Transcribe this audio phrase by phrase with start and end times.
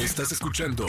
[0.00, 0.86] Estás escuchando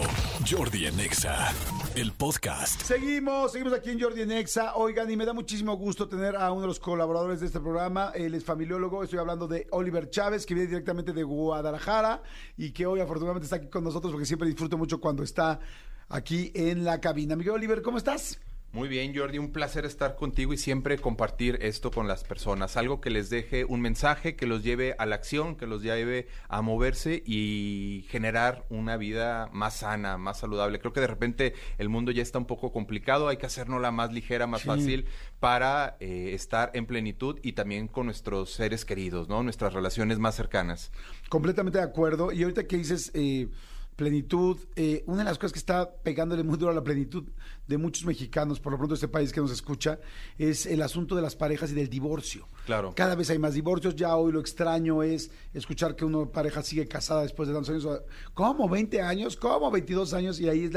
[0.50, 1.54] Jordi en Exa,
[1.96, 2.82] el podcast.
[2.82, 4.76] Seguimos, seguimos aquí en Jordi en Exa.
[4.76, 8.14] Oigan, y me da muchísimo gusto tener a uno de los colaboradores de este programa.
[8.16, 9.04] Él es familiólogo.
[9.04, 12.24] Estoy hablando de Oliver Chávez, que viene directamente de Guadalajara
[12.56, 15.60] y que hoy afortunadamente está aquí con nosotros porque siempre disfruto mucho cuando está
[16.08, 17.36] aquí en la cabina.
[17.36, 18.40] Miguel Oliver, ¿cómo estás?
[18.74, 23.02] Muy bien, Jordi, un placer estar contigo y siempre compartir esto con las personas, algo
[23.02, 26.62] que les deje un mensaje, que los lleve a la acción, que los lleve a
[26.62, 30.80] moverse y generar una vida más sana, más saludable.
[30.80, 34.14] Creo que de repente el mundo ya está un poco complicado, hay que hacernosla más
[34.14, 35.06] ligera, más fácil
[35.42, 39.44] para eh, estar en plenitud y también con nuestros seres queridos, ¿no?
[39.44, 40.94] Nuestras relaciones más cercanas.
[41.28, 42.32] Completamente de acuerdo.
[42.32, 43.12] Y ahorita que dices...
[43.16, 43.50] Eh
[43.96, 44.58] plenitud.
[44.76, 47.24] Eh, una de las cosas que está pegándole muy duro a la plenitud
[47.68, 50.00] de muchos mexicanos, por lo pronto este país que nos escucha,
[50.38, 52.48] es el asunto de las parejas y del divorcio.
[52.66, 52.94] Claro.
[52.96, 53.96] Cada vez hay más divorcios.
[53.96, 58.02] Ya hoy lo extraño es escuchar que una pareja sigue casada después de tantos años.
[58.34, 58.70] ¿Cómo?
[58.70, 59.38] ¿20 años?
[59.38, 59.72] ¿Cómo?
[59.72, 60.40] ¿22 años?
[60.40, 60.74] Y ahí es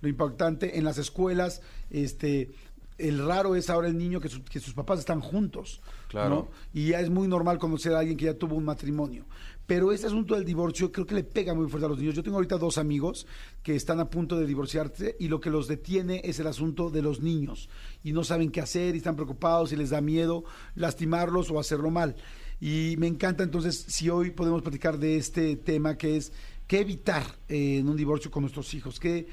[0.00, 0.78] lo importante.
[0.78, 2.50] En las escuelas, este
[2.98, 5.80] el raro es ahora el niño que, que sus papás están juntos.
[6.08, 6.50] Claro.
[6.72, 9.26] Y ya es muy normal conocer a alguien que ya tuvo un matrimonio.
[9.66, 12.14] Pero este asunto del divorcio creo que le pega muy fuerte a los niños.
[12.14, 13.26] Yo tengo ahorita dos amigos
[13.62, 17.02] que están a punto de divorciarse y lo que los detiene es el asunto de
[17.02, 17.68] los niños.
[18.04, 20.44] Y no saben qué hacer y están preocupados y les da miedo
[20.76, 22.14] lastimarlos o hacerlo mal.
[22.60, 26.32] Y me encanta entonces si hoy podemos platicar de este tema que es
[26.66, 29.26] qué evitar eh, en un divorcio con nuestros hijos, qué,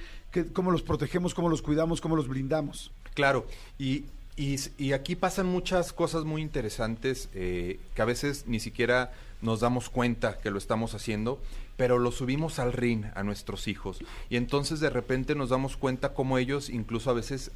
[0.53, 2.92] cómo los protegemos, cómo los cuidamos, cómo los blindamos.
[3.14, 3.45] Claro,
[3.78, 9.59] y y, aquí pasan muchas cosas muy interesantes eh, que a veces ni siquiera nos
[9.59, 11.39] damos cuenta que lo estamos haciendo,
[11.78, 14.00] pero lo subimos al ring a nuestros hijos.
[14.30, 17.52] Y entonces de repente nos damos cuenta cómo ellos incluso a veces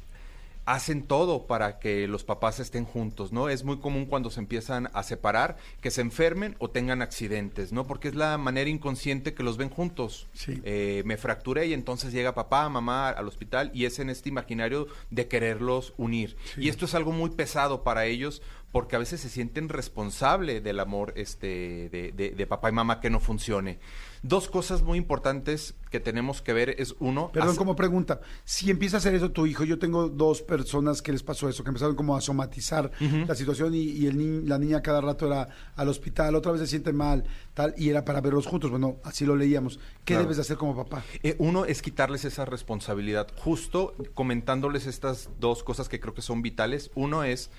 [0.68, 3.48] hacen todo para que los papás estén juntos, ¿no?
[3.48, 7.86] Es muy común cuando se empiezan a separar que se enfermen o tengan accidentes, ¿no?
[7.86, 10.26] Porque es la manera inconsciente que los ven juntos.
[10.34, 10.60] Sí.
[10.64, 14.88] Eh, me fracturé y entonces llega papá, mamá al hospital y es en este imaginario
[15.10, 16.36] de quererlos unir.
[16.58, 18.42] Y esto es algo muy pesado para ellos
[18.72, 23.10] porque a veces se sienten responsable del amor este, de, de papá y mamá que
[23.10, 23.78] no funcione.
[24.22, 27.30] Dos cosas muy importantes que tenemos que ver es uno...
[27.32, 31.12] Perdón, como pregunta, si empieza a hacer eso tu hijo, yo tengo dos personas que
[31.12, 35.00] les pasó eso, que empezaron como a somatizar la situación y, el la niña cada
[35.00, 37.24] rato era al hospital, otra vez se siente mal,
[37.54, 39.78] tal, y era para verlos juntos, bueno, así lo leíamos.
[40.04, 41.04] ¿Qué debes de hacer como papá?
[41.22, 46.42] Eh, uno es quitarles esa responsabilidad, justo comentándoles estas dos cosas que creo que son
[46.42, 46.90] vitales.
[46.94, 47.50] Uno es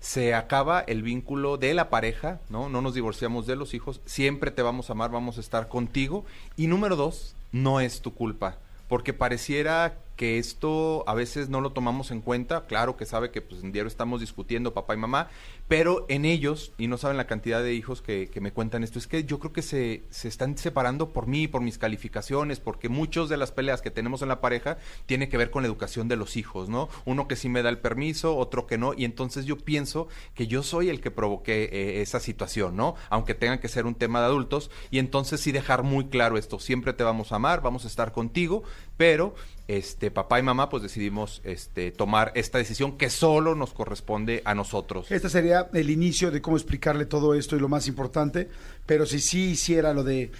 [0.00, 2.68] se acaba el vínculo de la pareja, ¿no?
[2.68, 6.24] No nos divorciamos de los hijos, siempre te vamos a amar, vamos a estar contigo.
[6.56, 8.58] Y número dos, no es tu culpa,
[8.88, 13.40] porque pareciera que esto a veces no lo tomamos en cuenta, claro que sabe que
[13.40, 15.28] pues en diario estamos discutiendo papá y mamá,
[15.68, 19.06] pero en ellos, y no saben la cantidad de hijos que, me cuentan esto, es
[19.06, 23.28] que yo creo que se, se, están separando por mí, por mis calificaciones, porque muchos
[23.28, 26.16] de las peleas que tenemos en la pareja tiene que ver con la educación de
[26.16, 26.88] los hijos, ¿no?
[27.04, 30.46] Uno que sí me da el permiso, otro que no, y entonces yo pienso que
[30.46, 32.94] yo soy el que provoqué eh, esa situación, ¿no?
[33.10, 36.58] Aunque tenga que ser un tema de adultos, y entonces sí dejar muy claro esto,
[36.58, 38.62] siempre te vamos a amar, vamos a estar contigo,
[38.96, 39.34] pero
[39.68, 44.54] este papá y mamá pues decidimos este tomar esta decisión que solo nos corresponde a
[44.54, 45.10] nosotros.
[45.12, 48.48] Este sería el inicio de cómo explicarle todo esto y lo más importante,
[48.86, 50.30] pero si sí hiciera lo de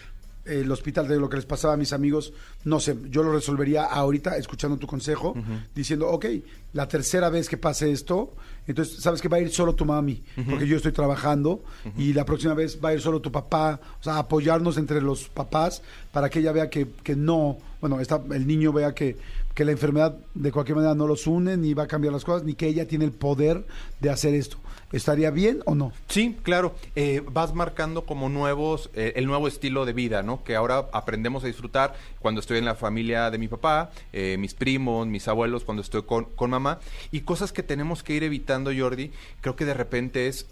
[0.49, 2.33] el hospital de lo que les pasaba a mis amigos,
[2.65, 5.35] no sé, yo lo resolvería ahorita escuchando tu consejo,
[5.75, 6.27] diciendo, ok,
[6.73, 8.33] la tercera vez que pase esto,
[8.67, 11.63] entonces sabes que va a ir solo tu mami, porque yo estoy trabajando,
[11.97, 15.29] y la próxima vez va a ir solo tu papá, o sea, apoyarnos entre los
[15.29, 19.17] papás para que ella vea que, que no, bueno, está, el niño vea que,
[19.55, 22.45] que la enfermedad de cualquier manera no los une, ni va a cambiar las cosas,
[22.45, 23.67] ni que ella tiene el poder
[24.01, 24.57] de hacer esto.
[24.91, 25.93] ¿Estaría bien o no?
[26.09, 26.75] Sí, claro.
[26.97, 30.43] Eh, vas marcando como nuevos, eh, el nuevo estilo de vida, ¿no?
[30.45, 34.55] Que ahora aprendemos a disfrutar cuando estoy en la familia de mi papá, eh, mis
[34.55, 36.81] primos, mis abuelos, cuando estoy con, con, mamá.
[37.11, 39.13] Y cosas que tenemos que ir evitando, Jordi,
[39.43, 40.47] creo que de repente es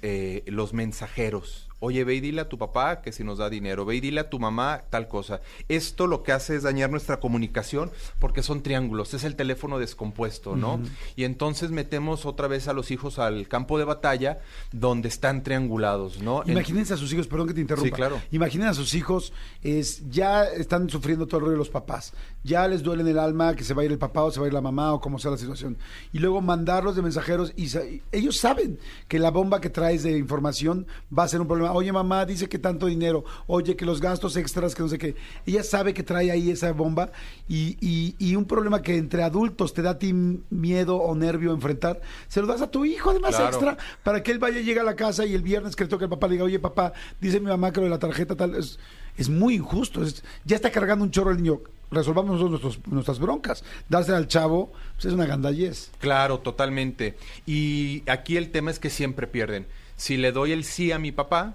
[0.46, 3.96] los mensajeros Oye, ve y dile a tu papá que si nos da dinero, ve
[3.96, 5.40] y dile a tu mamá tal cosa.
[5.68, 10.56] Esto lo que hace es dañar nuestra comunicación porque son triángulos, es el teléfono descompuesto,
[10.56, 10.80] ¿no?
[11.16, 14.40] Y entonces metemos otra vez a los hijos al campo de batalla
[14.72, 16.42] donde están triangulados, ¿no?
[16.46, 17.88] Imagínense a sus hijos, perdón que te interrumpa.
[17.88, 18.20] Sí, claro.
[18.30, 19.32] Imaginen a sus hijos,
[19.62, 23.18] es, ya están sufriendo todo el rollo de los papás, ya les duele en el
[23.18, 24.94] alma que se va a ir el papá o se va a ir la mamá
[24.94, 25.76] o como sea la situación.
[26.12, 27.68] Y luego mandarlos de mensajeros y
[28.12, 30.86] ellos saben que la bomba que traes de información
[31.16, 34.00] va a ser un problema mamá, oye mamá, dice que tanto dinero, oye que los
[34.00, 35.14] gastos extras, que no sé qué.
[35.46, 37.10] Ella sabe que trae ahí esa bomba
[37.48, 40.12] y, y, y un problema que entre adultos te da a ti
[40.50, 43.48] miedo o nervio enfrentar, se lo das a tu hijo además Claro.
[43.48, 46.04] extra para que él vaya, llegue a la casa y el viernes que le toque
[46.04, 48.54] el papá le diga, oye papá, dice mi mamá que lo de la tarjeta tal,
[48.54, 48.78] es,
[49.16, 51.60] es muy injusto, es- ya está cargando un chorro el niño,
[51.90, 55.90] resolvamos nosotros nuestros- nuestras broncas, dársela al chavo, pues es una gandallez.
[56.00, 57.16] Claro, totalmente.
[57.46, 59.66] Y aquí el tema es que siempre pierden.
[59.96, 61.54] Si le doy el sí a mi papá,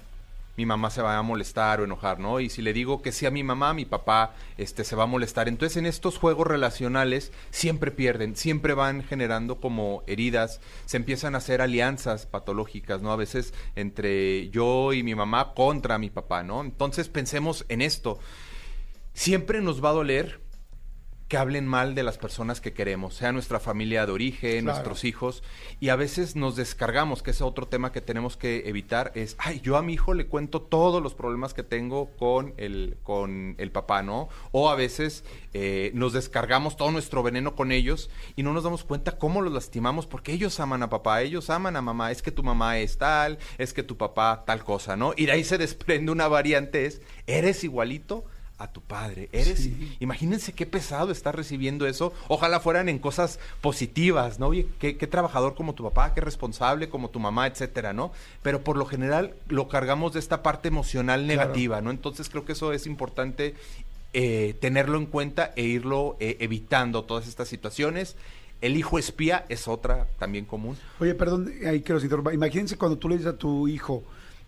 [0.57, 2.39] mi mamá se va a molestar o enojar, ¿no?
[2.39, 5.07] Y si le digo que sí a mi mamá, mi papá este, se va a
[5.07, 5.47] molestar.
[5.47, 11.39] Entonces, en estos juegos relacionales siempre pierden, siempre van generando como heridas, se empiezan a
[11.39, 13.11] hacer alianzas patológicas, ¿no?
[13.11, 16.61] A veces entre yo y mi mamá contra mi papá, ¿no?
[16.61, 18.19] Entonces, pensemos en esto.
[19.13, 20.41] Siempre nos va a doler
[21.31, 24.75] que hablen mal de las personas que queremos, sea nuestra familia de origen, Claro.
[24.79, 25.43] nuestros hijos,
[25.79, 29.61] y a veces nos descargamos, que es otro tema que tenemos que evitar, es, ay,
[29.61, 33.71] yo a mi hijo le cuento todos los problemas que tengo con el, con el
[33.71, 34.27] papá, ¿no?
[34.51, 35.23] O a veces
[35.53, 39.53] eh, nos descargamos todo nuestro veneno con ellos y no nos damos cuenta cómo los
[39.53, 42.97] lastimamos porque ellos aman a papá, ellos aman a mamá, es que tu mamá es
[42.97, 45.13] tal, es que tu papá tal cosa, ¿no?
[45.15, 48.25] Y de ahí se desprende una variante, es, eres igualito
[48.63, 49.29] a tu padre.
[49.31, 49.97] Eres, Sí.
[49.99, 52.13] imagínense qué pesado estar recibiendo eso.
[52.27, 54.47] Ojalá fueran en cosas positivas, ¿no?
[54.47, 58.11] Oye, qué, qué trabajador como tu papá, qué responsable como tu mamá, etcétera, ¿no?
[58.43, 61.91] Pero por lo general lo cargamos de esta parte emocional negativa, ¿no?
[61.91, 63.55] Entonces creo que eso es importante
[64.13, 68.15] eh, tenerlo en cuenta e irlo eh, evitando todas estas situaciones.
[68.59, 70.77] El hijo espía es otra también común.
[70.99, 72.33] Oye, perdón, ahí interrumpa.
[72.33, 74.03] Imagínense cuando tú le dices a tu hijo,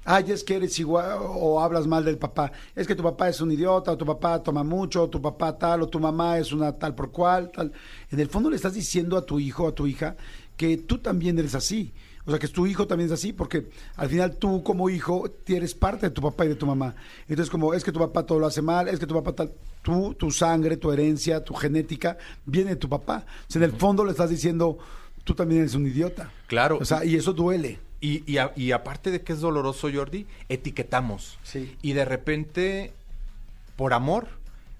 [0.05, 3.41] ay, es que eres igual, o hablas mal del papá, es que tu papá es
[3.41, 6.51] un idiota, o tu papá toma mucho, o tu papá tal, o tu mamá es
[6.51, 7.71] una tal por cual, tal.
[8.11, 10.15] En el fondo le estás diciendo a tu hijo, a tu hija,
[10.57, 11.93] que tú también eres así.
[12.25, 15.75] O sea, que tu hijo también es así, porque al final tú como hijo eres
[15.75, 16.95] parte de tu papá y de tu mamá.
[17.27, 19.51] Entonces, como es que tu papá todo lo hace mal, es que tu papá tal,
[19.81, 23.25] tú, tu sangre, tu herencia, tu genética, viene de tu papá.
[23.49, 24.77] O sea, en el fondo le estás diciendo,
[25.25, 26.31] tú también eres un idiota.
[26.47, 26.77] Claro.
[26.79, 27.79] O sea, y eso duele.
[28.03, 31.37] Y, y, a- y aparte de que es doloroso, Jordi, etiquetamos.
[31.43, 31.75] Sí.
[31.81, 32.91] Y de repente,
[33.77, 34.27] por amor,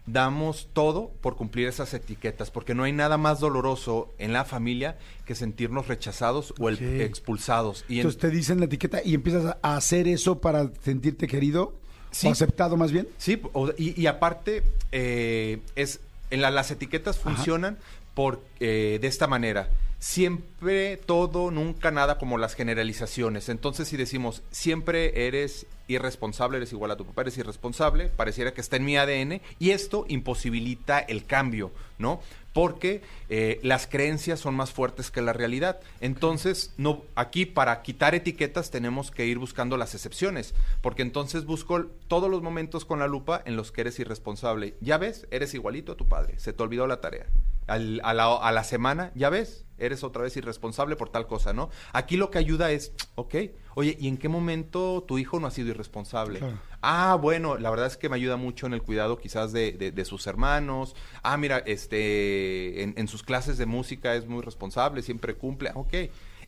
[0.05, 4.97] damos todo por cumplir esas etiquetas, porque no hay nada más doloroso en la familia
[5.25, 7.01] que sentirnos rechazados o el- Sí.
[7.01, 7.85] expulsados.
[7.87, 11.73] Y en- Entonces te dicen la etiqueta y empiezas a- hacer eso para sentirte querido
[12.11, 12.27] Sí.
[12.27, 13.07] o aceptado más bien.
[13.17, 17.77] Sí, o- y, y aparte, eh, es en la- las etiquetas funcionan
[18.13, 19.69] por eh, de esta manera.
[20.03, 23.47] Siempre todo, nunca nada, como las generalizaciones.
[23.47, 28.59] Entonces, si decimos siempre eres irresponsable, eres igual a tu papá, eres irresponsable, pareciera que
[28.59, 32.19] está en mi ADN y esto imposibilita el cambio, ¿no?
[32.51, 35.79] Porque eh, las creencias son más fuertes que la realidad.
[36.01, 41.85] Entonces, no, aquí para quitar etiquetas tenemos que ir buscando las excepciones, porque entonces busco
[42.09, 44.75] todos los momentos con la lupa en los que eres irresponsable.
[44.81, 47.25] Ya ves, eres igualito a tu padre, se te olvidó la tarea.
[47.67, 51.53] Al- a, la, a la semana, ya ves, eres otra vez irresponsable por tal cosa,
[51.53, 51.69] ¿no?
[51.93, 53.35] Aquí lo que ayuda es, ok,
[53.75, 56.39] oye, ¿y en qué momento tu hijo no ha sido irresponsable?
[56.39, 56.59] Claro.
[56.81, 59.91] Ah, bueno, la verdad es que me ayuda mucho en el cuidado quizás de, de-
[59.91, 60.95] de sus hermanos.
[61.21, 65.69] Ah, mira, este, en, en sus clases de música es muy responsable, siempre cumple.
[65.69, 65.93] Ah, Ok.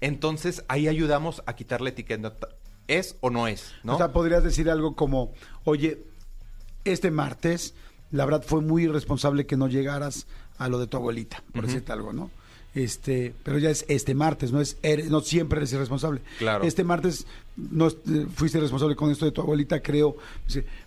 [0.01, 2.33] Entonces ahí ayudamos a quitar la etiqueta.
[2.87, 3.73] ¿Es o no es?
[3.83, 3.95] ¿no?
[3.95, 5.31] O sea, podrías decir algo como,
[5.63, 6.03] oye,
[6.83, 7.73] este martes,
[8.11, 11.91] la verdad fue muy irresponsable que no llegaras a lo de tu abuelita, por decirte
[11.91, 12.31] algo, ¿no?
[12.73, 16.19] Este, pero ya es este martes, no es eres- no siempre eres irresponsable.
[16.39, 16.65] Claro.
[16.65, 17.25] Este martes
[17.55, 20.17] no eh, fuiste responsable con esto de tu abuelita, creo.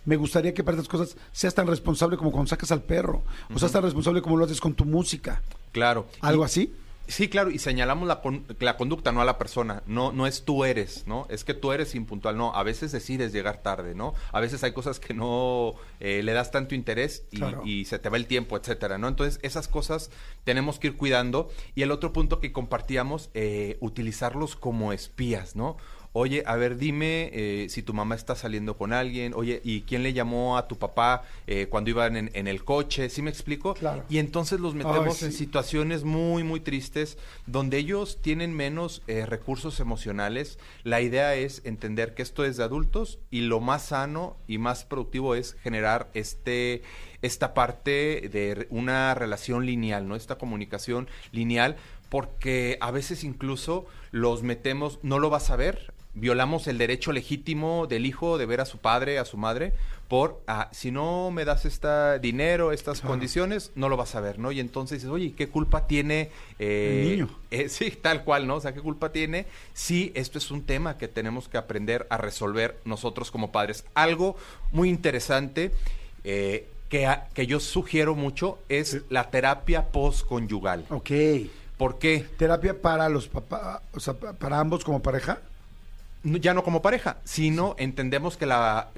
[0.04, 3.22] Me gustaría que para estas cosas seas tan responsable como cuando sacas al perro,
[3.54, 5.40] o seas tan responsable como lo haces con tu música.
[5.72, 6.06] claro.
[6.20, 6.74] ¿Algo Y- así?
[7.08, 9.82] Sí, claro, y señalamos la, con- la conducta, no a la persona.
[9.86, 11.26] No, no es tú eres, ¿no?
[11.30, 12.36] Es que tú eres impuntual.
[12.36, 14.12] No, a veces decides llegar tarde, ¿no?
[14.30, 17.62] A veces hay cosas que no eh, le das tanto interés y, Claro.
[17.64, 19.08] y se te va el tiempo, etcétera, ¿no?
[19.08, 20.10] Entonces, esas cosas
[20.44, 21.48] tenemos que ir cuidando.
[21.74, 25.78] Y el otro punto que compartíamos, eh, utilizarlos como espías, ¿no?
[26.12, 29.34] Oye, a ver, dime eh, si tu mamá está saliendo con alguien.
[29.34, 33.10] Oye, ¿y quién le llamó a tu papá eh, cuando iban en, en el coche?
[33.10, 33.74] ¿Sí me explico?
[33.74, 34.04] Claro.
[34.08, 39.26] Y entonces los metemos Ay, en situaciones muy, muy tristes, donde ellos tienen menos eh,
[39.26, 40.58] recursos emocionales.
[40.82, 44.84] La idea es entender que esto es de adultos y lo más sano y más
[44.84, 46.82] productivo es generar este
[47.20, 50.14] esta parte de una relación lineal, ¿no?
[50.14, 51.76] Esta comunicación lineal,
[52.08, 57.86] porque a veces incluso los metemos, no lo vas a ver, violamos el derecho legítimo
[57.86, 59.72] del hijo de ver a su padre, a su madre,
[60.08, 64.38] por, ah, si no me das este dinero, estas condiciones, no lo vas a ver,
[64.38, 64.52] ¿no?
[64.52, 66.30] Y entonces dices, oye, ¿qué culpa tiene...
[66.58, 67.30] Eh, el niño.
[67.50, 68.56] Eh, sí, tal cual, ¿no?
[68.56, 69.46] O sea, ¿qué culpa tiene?
[69.74, 73.84] Sí, esto es un tema que tenemos que aprender a resolver nosotros como padres.
[73.92, 74.36] Algo
[74.72, 75.72] muy interesante
[76.24, 80.86] eh, que, que yo sugiero mucho es la terapia postconyugal.
[80.88, 81.10] Ok.
[81.76, 82.26] ¿Por qué?
[82.36, 85.40] ¿Terapia para los papás, o sea, para ambos como pareja?
[86.24, 88.90] Ya no como pareja, sino entendemos que la,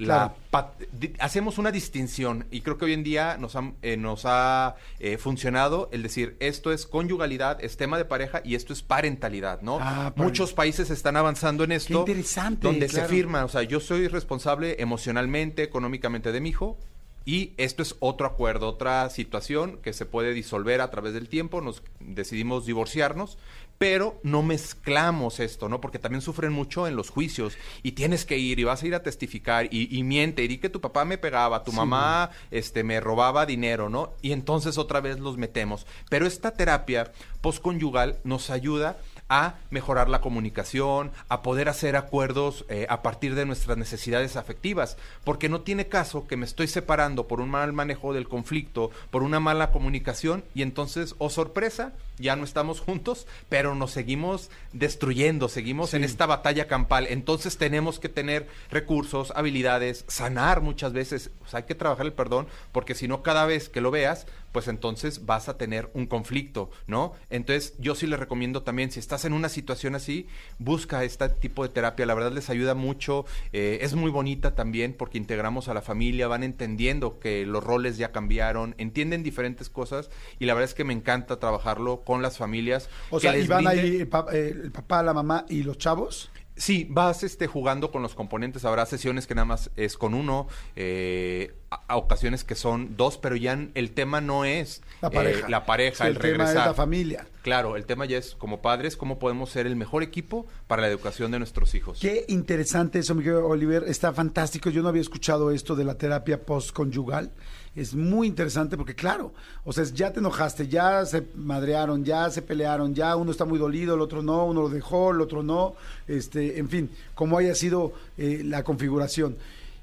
[1.19, 5.17] hacemos una distinción y creo que hoy en día nos ha, eh, nos ha eh,
[5.17, 9.77] funcionado el decir esto es conyugalidad, es tema de pareja y esto es parentalidad, ¿no?
[9.79, 12.05] Ah, Muchos países están avanzando en esto.
[12.05, 12.67] Qué interesante.
[12.67, 16.77] Donde se firma, o sea, yo soy responsable emocionalmente, económicamente de mi hijo,
[17.25, 21.61] y esto es otro acuerdo, otra situación que se puede disolver a través del tiempo.
[21.61, 23.37] Nos decidimos divorciarnos,
[23.77, 25.81] pero no mezclamos esto, ¿no?
[25.81, 28.95] Porque también sufren mucho en los juicios y tienes que ir y vas a ir
[28.95, 32.99] a testificar y, miente y di que tu papá me pegaba, tu mamá este, me
[32.99, 34.13] robaba dinero, ¿no?
[34.21, 35.87] Y entonces otra vez los metemos.
[36.09, 37.11] Pero esta terapia
[37.41, 38.99] postconyugal nos ayuda
[39.31, 44.97] a mejorar la comunicación, a poder hacer acuerdos eh, a partir de nuestras necesidades afectivas,
[45.23, 49.23] porque no tiene caso que me estoy separando por un mal manejo del conflicto, por
[49.23, 55.47] una mala comunicación y entonces, oh sorpresa, ya no estamos juntos, pero nos seguimos destruyendo,
[55.47, 57.07] seguimos en esta batalla campal.
[57.09, 61.31] Entonces tenemos que tener recursos, habilidades, sanar muchas veces.
[61.53, 65.25] hay que trabajar el perdón, porque si no, cada vez que lo veas, pues entonces
[65.25, 67.13] vas a tener un conflicto, ¿no?
[67.29, 70.27] Entonces yo sí les recomiendo también, si estás en una situación así,
[70.59, 74.93] busca este tipo de terapia, la verdad les ayuda mucho, eh, es muy bonita también
[74.93, 80.09] porque integramos a la familia, van entendiendo que los roles ya cambiaron, entienden diferentes cosas
[80.39, 82.89] y la verdad es que me encanta trabajarlo con las familias.
[83.09, 86.31] O sea, ¿y van ahí el, papá, la mamá y los chavos?
[86.55, 88.65] Sí, vas este, jugando con los componentes.
[88.65, 93.35] Habrá sesiones que nada más es con uno, eh, a, ocasiones que son dos, pero
[93.35, 96.47] ya el tema no es la pareja, eh, la pareja el, regresar.
[96.53, 97.27] Tema es la familia.
[97.41, 100.89] Claro, el tema ya es como padres, cómo podemos ser el mejor equipo para la
[100.89, 101.99] educación de nuestros hijos.
[101.99, 103.85] Qué interesante eso, Miguel Oliver.
[103.87, 104.69] Está fantástico.
[104.69, 107.31] Yo no había escuchado esto de la terapia postconyugal
[107.75, 112.41] es muy interesante porque, claro, o sea, ya te enojaste, ya se madrearon, ya se
[112.41, 115.75] pelearon, ya uno está muy dolido, el otro no, uno lo dejó, el otro no,
[116.07, 119.37] este, en fin, como haya sido eh, la configuración.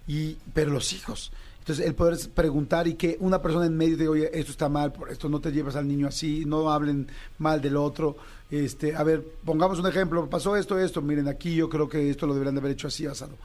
[0.07, 1.33] Y, pero los hijos.
[1.61, 4.91] Entonces, el poder preguntar y que una persona en medio diga, oye, esto está mal,
[4.91, 8.17] por esto no te llevas al niño así, no hablen mal del otro.
[8.51, 12.27] Este, a ver, pongamos un ejemplo, pasó esto, esto, miren, aquí yo creo que esto
[12.27, 13.37] lo deberían de haber hecho así, asado.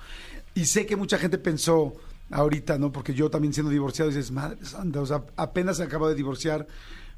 [0.55, 1.95] Y sé que mucha gente pensó,
[2.33, 2.91] ahorita, ¿no?
[2.91, 6.67] Porque yo también siendo divorciado dices, madre santa, o sea, apenas acabo de divorciar,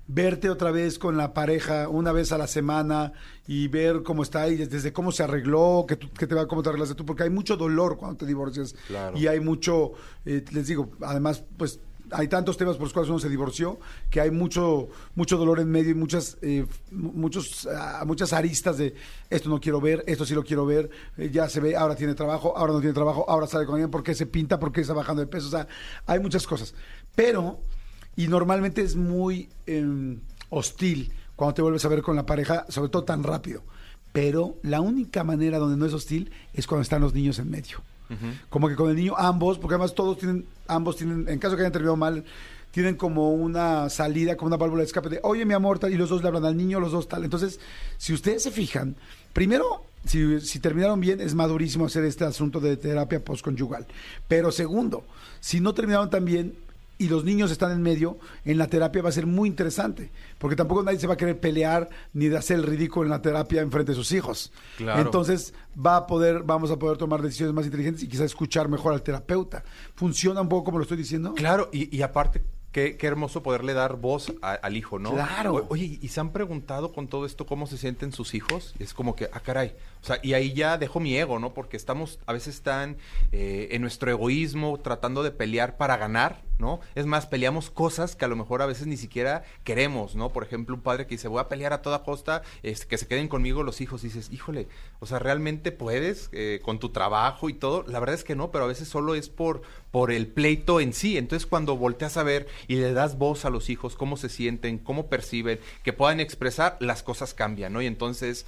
[0.07, 3.13] verte otra vez con la pareja una vez a la semana
[3.47, 6.69] y ver cómo está y desde cómo se arregló, que, que te va, cómo te
[6.69, 8.75] arreglaste tú, porque hay mucho dolor cuando te divorcias
[9.15, 9.93] y hay mucho,
[10.25, 11.79] eh, les digo, además, pues
[12.11, 15.69] hay tantos temas por los cuales uno se divorció que hay mucho mucho dolor en
[15.69, 18.95] medio y muchas eh, muchos ah, muchas aristas de
[19.29, 22.15] esto no quiero ver esto sí lo quiero ver eh, ya se ve ahora tiene
[22.15, 24.81] trabajo ahora no tiene trabajo ahora sale con alguien por qué se pinta por qué
[24.81, 25.67] está bajando de peso o sea
[26.05, 26.73] hay muchas cosas.
[27.15, 27.59] Pero
[28.15, 30.19] y normalmente es muy em,
[30.49, 33.63] hostil cuando te vuelves a ver con la pareja sobre todo tan rápido.
[34.11, 37.81] Pero la única manera donde no es hostil es cuando están los niños en medio
[38.49, 41.61] como que con el niño ambos, porque además todos tienen, ambos tienen, en caso que
[41.61, 42.23] hayan terminado mal,
[42.71, 45.97] tienen como una salida, como una válvula de escape de, oye mi amor, tal, y
[45.97, 47.23] los dos le hablan al niño, los dos tal.
[47.23, 47.59] Entonces,
[47.97, 48.95] si ustedes se fijan,
[49.31, 53.87] primero, si, si terminaron bien, es madurísimo hacer este asunto de terapia postconyugal.
[54.27, 55.05] Pero segundo,
[55.39, 56.53] si no terminaron tan bien,
[56.97, 60.55] y los niños están en medio, en la terapia va a ser muy interesante, porque
[60.55, 63.61] tampoco nadie se va a querer pelear ni de hacer el ridículo en la terapia
[63.61, 64.51] en frente de sus hijos.
[64.79, 68.93] Entonces va a poder, vamos a poder tomar decisiones más inteligentes y quizás escuchar mejor
[68.93, 69.63] al terapeuta.
[69.95, 71.33] ¿Funciona un poco como lo estoy diciendo?
[71.33, 72.43] Claro, y, y aparte
[72.75, 75.13] Qué, hermoso poderle dar voz al hijo, ¿no?
[75.13, 75.65] Claro.
[75.69, 78.75] oye, ¿y se han preguntado con todo esto cómo se sienten sus hijos?
[78.79, 79.73] Es como que, ah, caray.
[80.01, 81.53] O sea, y ahí ya dejo mi ego, ¿no?
[81.53, 82.97] Porque estamos a veces tan
[83.31, 86.79] eh, en nuestro egoísmo tratando de pelear para ganar, ¿no?
[86.95, 90.31] Es más, peleamos cosas que a lo mejor a veces ni siquiera queremos, ¿no?
[90.31, 93.27] Por ejemplo, un padre que dice, voy a pelear a toda costa, que se queden
[93.27, 94.03] conmigo los hijos.
[94.03, 94.67] Y dices, híjole,
[94.99, 97.83] o sea, ¿realmente puedes eh, con tu trabajo y todo?
[97.87, 100.93] La verdad es que no, pero a veces solo es por, por el pleito en
[100.93, 101.17] sí.
[101.17, 104.77] Entonces, cuando volteas a ver y le das voz a los hijos, cómo se sienten,
[104.77, 107.81] cómo perciben, que puedan expresar, las cosas cambian, ¿no?
[107.81, 108.45] Y entonces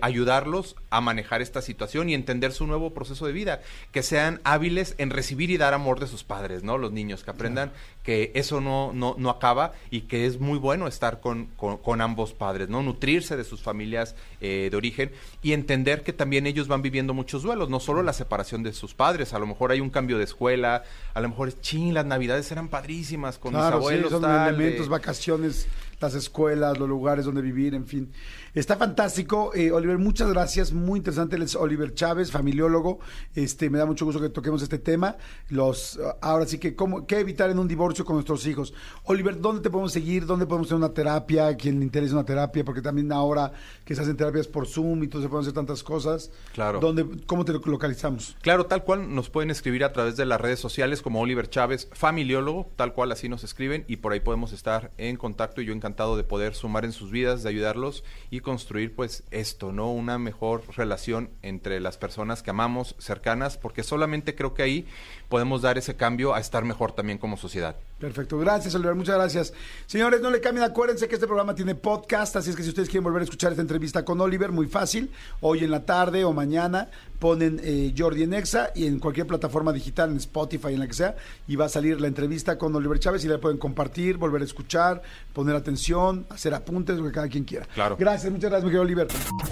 [0.00, 3.60] ayudarlos a manejar esta situación y entender su nuevo proceso de vida,
[3.92, 6.78] que sean hábiles en recibir y dar amor de sus padres, ¿no?
[6.78, 7.72] Los niños que aprendan
[8.06, 12.00] que eso no, no, no acaba y que es muy bueno estar con, con, con
[12.00, 12.80] ambos padres, ¿no?
[12.80, 15.10] Nutrirse de sus familias eh, de origen
[15.42, 18.94] y entender que también ellos van viviendo muchos duelos, no solo la separación de sus
[18.94, 20.84] padres, a lo mejor hay un cambio de escuela,
[21.14, 24.22] a lo mejor es ching, las navidades eran padrísimas con mis Claro, sí, abuelos, son
[24.22, 25.66] tal, elementos, eh, vacaciones,
[26.00, 28.12] las escuelas, los lugares donde vivir, en fin.
[28.54, 29.52] Está fantástico.
[29.54, 30.72] Eh, Oliver, muchas gracias.
[30.72, 31.36] Muy interesante.
[31.36, 33.00] Él es Oliver Chávez, familiólogo.
[33.34, 35.16] Este, me da mucho gusto que toquemos este tema.
[35.48, 38.72] Los, uh, ahora sí que, ¿cómo, ¿qué evitar en un divorcio con nuestros hijos?
[39.04, 40.24] Oliver, ¿dónde te podemos seguir?
[40.24, 41.54] ¿Dónde podemos tener una terapia?
[41.56, 42.64] ¿Quién le interesa una terapia?
[42.64, 43.52] Porque también ahora
[43.84, 46.30] que se hacen terapias por Zoom y todo se pueden hacer tantas cosas.
[46.54, 46.80] Claro.
[46.80, 48.36] ¿Dónde, ¿Cómo te localizamos?
[48.40, 51.88] Claro, tal cual nos pueden escribir a través de las redes sociales como Oliver Chávez,
[51.92, 55.72] familiólogo, tal cual así nos escriben y por ahí podemos estar en contacto y yo
[55.86, 59.92] encantado de poder sumar en sus vidas, de ayudarlos y construir pues esto, ¿no?
[59.92, 64.86] Una mejor relación entre las personas que amamos, cercanas, porque solamente creo que ahí
[65.28, 67.76] podemos dar ese cambio a estar mejor también como sociedad.
[67.98, 69.52] Perfecto, gracias Oliver, muchas gracias.
[69.86, 72.88] Señores, no le cambien, acuérdense que este programa tiene podcast, así es que si ustedes
[72.88, 76.32] quieren volver a escuchar esta entrevista con Oliver, muy fácil, hoy en la tarde o
[76.32, 80.86] mañana ponen eh, Jordi en Exa y en cualquier plataforma digital, en Spotify, en la
[80.86, 81.16] que sea,
[81.48, 84.44] y va a salir la entrevista con Oliver Chávez y la pueden compartir, volver a
[84.44, 85.02] escuchar,
[85.32, 87.66] poner atención, hacer apuntes, lo que cada quien quiera.
[87.74, 87.96] Claro.
[87.98, 89.08] Gracias, muchas gracias, mi querido Oliver.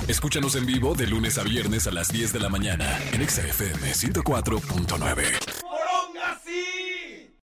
[0.07, 3.43] Escúchanos en vivo de lunes a viernes a las 10 de la mañana en Exa
[3.43, 5.74] FM 104.9.
[6.35, 6.84] assim!